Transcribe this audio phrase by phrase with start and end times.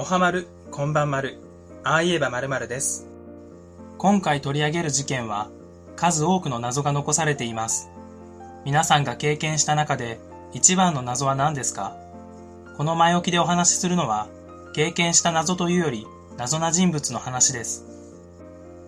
[0.00, 1.38] おはまる、こんばんまる、
[1.82, 3.08] ああ言えばまるまるです。
[3.98, 5.48] 今回取り上げる事件は、
[5.96, 7.90] 数多くの謎が残されています。
[8.64, 10.20] 皆さんが経験した中で、
[10.52, 11.96] 一番の謎は何ですか？
[12.76, 14.28] この前置きでお話しするのは、
[14.72, 17.84] 経験した謎というより、謎な人物の話です。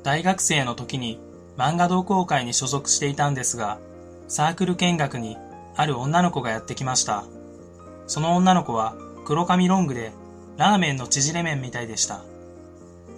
[0.05, 1.19] 大学生の時に
[1.57, 3.81] 漫画同好会に所属していたんですが、
[4.29, 5.37] サークル見学に
[5.75, 7.25] ある女の子がやってきました。
[8.07, 10.13] その女の子は黒髪ロングで
[10.57, 12.23] ラーメンの縮れ麺みたいでした。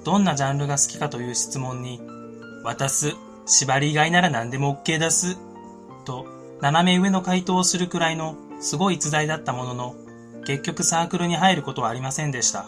[0.04, 2.00] どんなジャンルが好きかという質問に、
[2.64, 3.14] 渡す、
[3.46, 5.36] 縛り以外なら何でも OK 出す、
[6.04, 6.26] と
[6.60, 9.94] 斜め上の回答をするくらいのすごい逸材だったものの、
[10.44, 12.66] 結局サークルに入ることはありませんでした。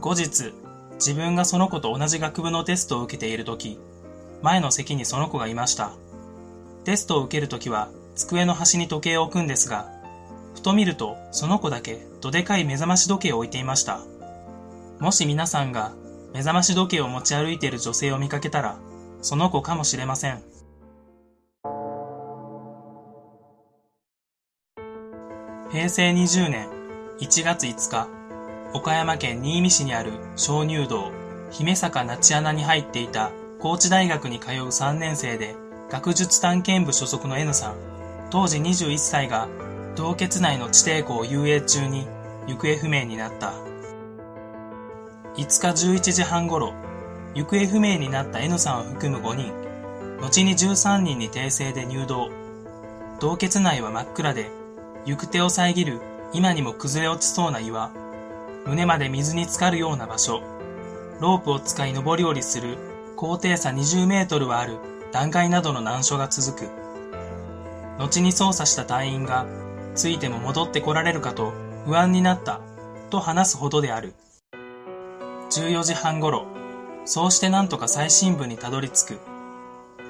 [0.00, 0.52] 後日、
[0.94, 3.78] 自分がその子と同じ学部のテストを受けているとき、
[4.42, 5.92] 前の席にその子がいました。
[6.84, 9.88] テストを受けるときは机の端に時計を置くんですが、
[10.54, 14.00] ふと見るとその子だけどでかい目覚まし時計を置いていました。
[15.00, 15.92] もし皆さんが
[16.32, 18.78] 目覚まし時計を持ち歩いている女性を見かけたら、
[19.20, 20.40] その子かもしれません。
[25.72, 26.68] 平成20年
[27.18, 28.08] 1月5日、
[28.72, 31.10] 岡山県新見市にある鍾乳洞、
[31.50, 35.56] 姫坂那智穴に入っていた高知大学に通う3年生で、
[35.90, 37.74] 学術探検部所属の N さん、
[38.30, 39.48] 当時21歳が、
[39.94, 42.06] 洞穴内の地底湖を遊泳中に
[42.46, 43.52] 行方不明になった。
[45.36, 46.72] 5日11時半頃、
[47.34, 49.52] 行方不明になった N さんを含む5人、
[50.20, 52.30] 後に13人に訂正で入洞。
[53.20, 54.50] 洞穴内は真っ暗で、
[55.04, 56.00] 行く手を遮る
[56.32, 57.90] 今にも崩れ落ちそうな岩、
[58.66, 60.42] 胸まで水に浸かるような場所、
[61.20, 62.78] ロープを使い上り下りする
[63.16, 64.78] 高低差20メートルはある
[65.12, 66.70] 断崖などの難所が続く。
[67.98, 69.46] 後に操作した隊員が、
[69.94, 71.52] ついても戻ってこられるかと
[71.84, 72.60] 不安になった
[73.10, 74.14] と話すほどである。
[75.50, 76.46] 14時半頃、
[77.04, 79.18] そうしてなんとか最深部にたどり着く。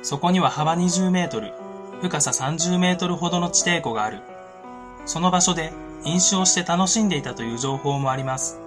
[0.03, 1.53] そこには幅20メートル、
[2.01, 4.21] 深さ30メートルほどの地底湖がある。
[5.05, 5.73] その場所で
[6.05, 8.61] 飲酒をして楽しんでいたという情報もあります。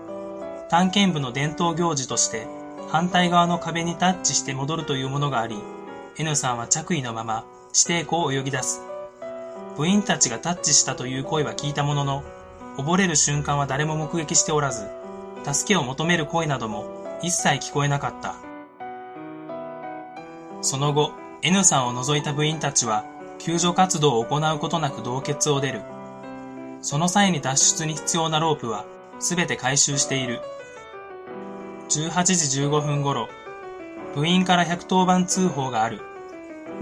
[0.70, 2.48] 探検部の伝統行事として
[2.90, 5.62] 反対側の壁にタッチして戻るというものがあり、
[6.18, 8.81] N さんは着衣のまま地底湖を泳ぎ出す。
[9.78, 12.24] 部員たちがタッチしたという声は聞いたものの、
[12.78, 14.88] 溺れる瞬間は誰も目撃しておらず、
[15.52, 16.86] 助けを求める声なども
[17.22, 18.36] 一切聞こえなかった。
[20.62, 23.06] その後、N さんを除いた部員たちは
[23.38, 25.81] 救助活動を行うことなく洞穴を出る。
[26.81, 28.86] その際に脱出に必要なロープは
[29.19, 30.42] 全て回収している。
[31.90, 33.28] 18時15分頃、
[34.16, 36.02] 部員から110番通報がある。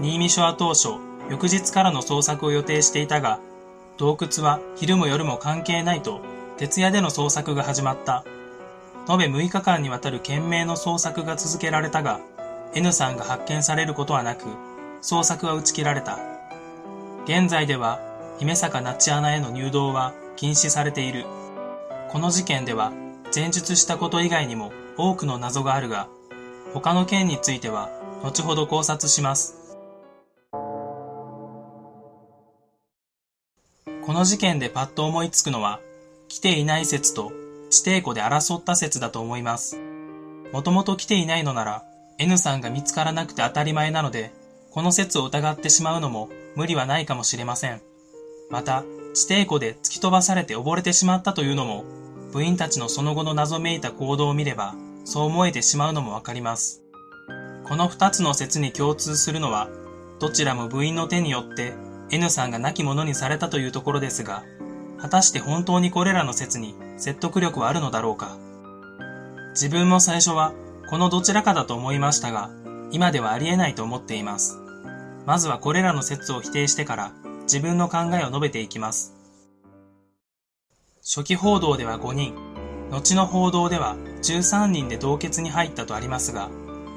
[0.00, 0.94] 新見署は当初、
[1.30, 3.40] 翌日からの捜索を予定していたが、
[3.96, 6.20] 洞窟は昼も夜も関係ないと、
[6.56, 8.24] 徹夜での捜索が始まった。
[9.08, 12.20] 延べ6日間にわたる懸命の捜索が続けられたが、
[12.74, 14.44] N さんが発見されることはなく、
[15.02, 16.18] 捜索は打ち切られた。
[17.24, 18.00] 現在では、
[18.38, 21.24] 姫坂那智穴への入道は禁止されている。
[22.10, 22.92] この事件では、
[23.34, 26.08] 前述したこと以外にも多くの謎があるが、
[26.72, 27.90] 他の件については、
[28.22, 29.63] 後ほど考察します。
[34.06, 35.80] この事件でパッと思いつくのは、
[36.28, 37.32] 来ていない説と
[37.70, 39.80] 地底湖で争った説だと思います。
[40.52, 41.84] もともと来ていないのなら、
[42.18, 44.30] N さんが見つからなくて当たり前なので、
[44.70, 47.80] この説を疑ってしまうのも無理はないかもしれません。
[48.50, 51.84] また、地底湖で突き飛ばされて溺れてしまったというのも、
[52.30, 54.74] 部員たちのその後の謎めいた行動を見れば、
[55.06, 56.82] そう思えてしまうのもわかります。
[57.64, 59.70] この二つの説に共通するのは、
[60.20, 61.72] どちらも部員の手によって
[62.10, 64.44] N さんが亡き者にされたというところですが、
[65.00, 68.38] 果たして本当にこれらの説に説得力はあるのだろうか。
[69.50, 70.52] 自分も最初は
[70.88, 72.50] このどちらかだと思いましたが、
[72.90, 74.58] 今ではありえないと思っています。
[75.26, 77.12] まずはこれらの説を否定してから
[77.42, 79.14] 自分の考えを述べていきます。
[81.02, 82.34] 初期報道では5人、
[82.90, 86.48] 後の報道では13人で洞穴に入ったとありますが、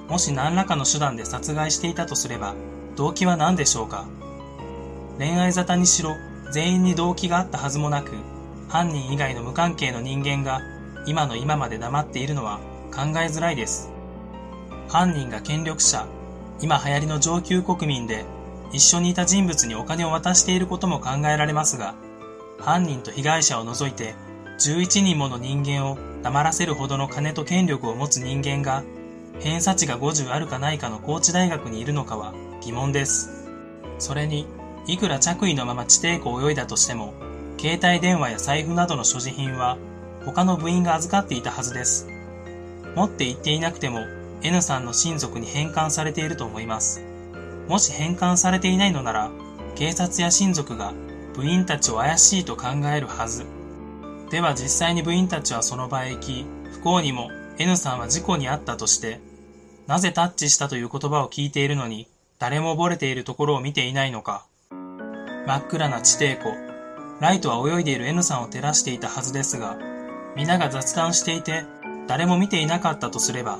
[0.07, 2.55] もし何らかの手段で殺害していたとすれば、
[2.95, 4.05] 動機は何でしょうか？
[5.17, 6.15] 恋愛沙汰にしろ、
[6.51, 8.11] 全員に動機があったはずもなく、
[8.69, 10.61] 犯人以外の無関係の人間が
[11.05, 12.59] 今の今まで黙っているのは
[12.93, 13.91] 考えづらいです。
[14.87, 16.05] 犯人が権力者、
[16.61, 18.25] 今流行りの上級国民で、
[18.73, 21.95] 一緒にいた人物にお金を渡していることも考えられますが、
[22.59, 24.15] 犯人と被害者を除いて、
[24.59, 28.83] 11人もの人間を黙らせるほどの金と権力を持つ人間が、
[29.39, 33.29] 偏差値が50あるかないかの高知大学にいるのかは疑問です。
[33.99, 34.47] それに、
[34.87, 37.13] いくら着衣のまま地底湖を泳いだとしても、
[37.59, 39.77] 携帯電話や財布などの所持品は、
[40.25, 42.07] 他の部員が預かっていたはずです。
[42.95, 44.05] 持って行っていなくても
[44.41, 47.03] N さんの親族に返還されていると思います。
[47.67, 49.31] もし返還されていないのなら、
[49.75, 50.93] 警察や親族が
[51.35, 53.45] 部員たちを怪しいと考えるはず。
[54.29, 59.19] では実際に部員たちはその場へ行き、不幸にも N さんは事故に遭ったとして、
[59.85, 62.07] なぜタッチしたという言葉を聞いているのに、
[62.39, 64.45] 誰も溺れているところを見ていないのか。
[65.47, 66.57] 真っ暗な地底湖。
[67.21, 69.77] ライトは泳いでいる N さんを照らしていたはずですが、
[70.35, 71.63] 皆が雑談していて、
[72.05, 73.57] 誰も見ていなかったとすれば、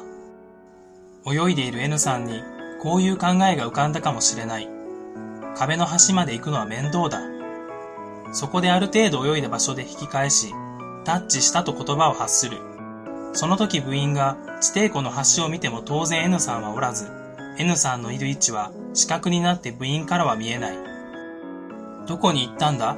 [1.26, 2.44] 泳いでいる N さんに
[2.82, 4.68] こういう考えが浮かんだかもしれない。
[5.56, 7.22] 壁の端まで行くのは面倒だ。
[8.34, 10.54] そこである程度泳いだ場所で引き返し、
[11.06, 12.58] タッチしたと言葉を発する。
[13.32, 17.10] その時部員が地底湖の端を見ても当然 N さんはおらず、
[17.58, 20.87] N さんのいる位置は死角になって部員からは見えない。
[22.08, 22.96] どこに行ったんだ？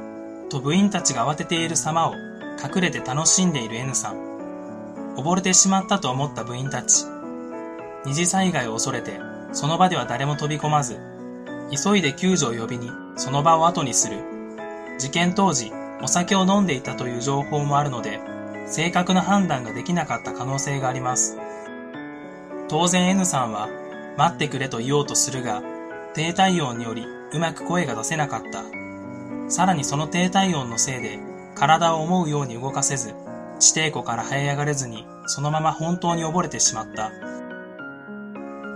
[0.50, 5.14] と部員たちが慌てている様を隠れて楽しんでいる N さん。
[5.16, 7.04] 溺れてしまったと思った部員たち。
[8.06, 9.18] 二次災害を恐れて、
[9.52, 11.00] その場では誰も飛び込まず、
[11.70, 14.18] 急いで救助を呼びにその場を後にする。
[14.98, 15.72] 事件当時、
[16.02, 18.20] お酒を飲んでいたという情報もあるので、
[18.66, 21.36] 正確な判断ができなかった可能性があります。
[22.68, 23.68] 当然 N さんは、
[24.16, 25.62] 待ってくれと言おうとするが、
[26.14, 28.62] 低体温によりうまく声が出せなかった。
[29.50, 31.18] さらにその低体温のせいで、
[31.56, 33.14] 体を思うように動かせず、
[33.58, 37.10] 地底湖から這い上がれずに、そのまま本当に溺れてしまった。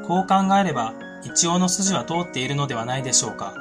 [0.07, 0.93] こう考えれば、
[1.23, 3.55] 一応の筋は通っているのではないでしょうか。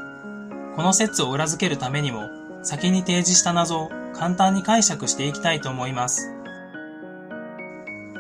[0.76, 2.28] この説を裏付けるためにも、
[2.64, 6.34] 先に提示した謎を簡単に解釈していきたいと思います。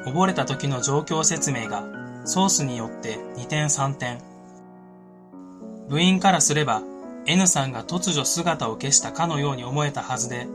[0.05, 1.83] 溺れた時の状況説明が
[2.25, 4.19] ソースによって2点3点。
[5.89, 6.81] 部員からすれば
[7.25, 10.47] N さんが突如姿を消したかのように思えたはずで、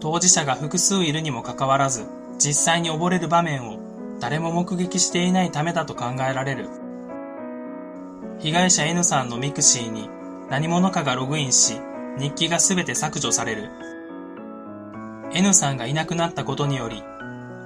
[0.00, 2.06] 当事者が複数いるにもかかわらず、
[2.38, 3.78] 実際に溺れる場面を
[4.20, 6.68] 誰も目撃していないためだと考えられる。
[8.40, 10.10] 被害者 N さんの mixi に
[10.50, 11.80] 何者かがログインし、
[12.18, 13.70] 日記が全て削除される。
[15.32, 17.02] N さんがいなくなったことにより、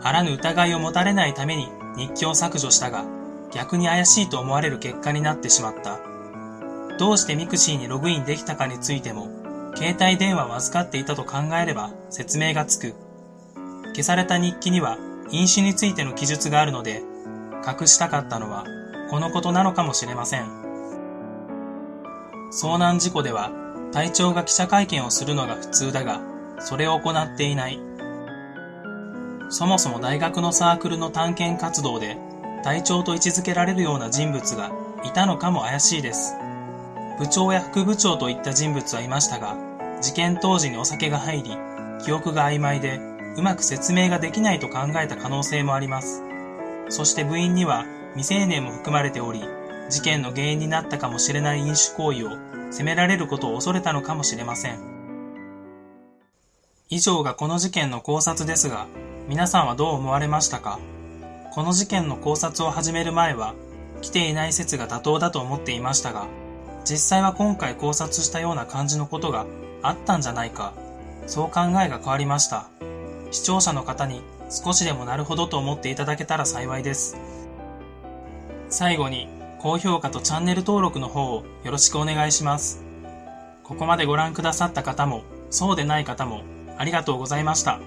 [0.03, 3.05] あらぬ疑いを持たれないために日記を削除したが、
[3.53, 6.10] 逆に怪しいと思われる結果になってしまった。
[7.01, 9.31] どうして mixi にログインできたかについても、
[9.75, 12.95] 携帯電話を預かっていたと考えれば説明がつく。
[13.95, 14.99] 消された日記には
[15.31, 17.03] 飲酒についての記述があるので、
[17.67, 18.67] 隠したかったのは
[19.09, 20.43] このことなのかもしれません。
[22.53, 23.51] 遭難事故では
[23.93, 26.21] 隊長が記者会見をするのが普通だが、
[26.59, 27.81] それを行っていない。
[29.49, 32.19] そもそも大学のサークルの探検活動で
[32.63, 34.71] 隊長と位置づけられるような人物が
[35.03, 36.35] いたのかも怪しいです。
[37.21, 39.55] 部長や副部長といった人物はいましたが、
[40.01, 41.55] 事件当時にお酒が入り、
[42.03, 42.99] 記憶が曖昧で、
[43.37, 46.23] うまく説明ができないと考えた可能性もあります。
[46.89, 47.85] そして部員には
[48.15, 49.45] 未成年も含まれており、
[49.91, 52.31] 事件の原因になったかもしれない飲酒行為を
[52.71, 54.79] 責められることを恐れたのかもしれません。
[56.89, 58.87] 以上がこの事件の考察ですが、
[59.29, 60.79] 皆さんはどう思われましたか？
[61.53, 63.55] この事件の考察を始める前は、
[64.01, 66.27] 来ていない説が妥当だと思っていましたが、
[66.85, 69.47] 実際は今回考察したような感じのことが
[69.83, 70.73] あったんじゃないか、
[71.27, 72.69] そう考えが変わりました。
[73.31, 77.17] 視聴者の方に少しでもなるほどと思っていただけたら幸いです。
[78.69, 82.83] 最後に、高評価とチャンネル登録の方をよろしくお願いします。
[83.63, 86.43] ここまでご覧くださった方も、そうでない方も、
[86.79, 87.79] ありがとうございました。